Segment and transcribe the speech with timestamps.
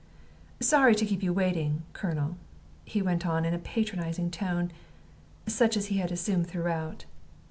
[0.61, 2.35] "Sorry to keep you waiting, Colonel,"
[2.85, 4.71] he went on, in a patronizing tone,
[5.45, 7.05] such as he had assumed throughout.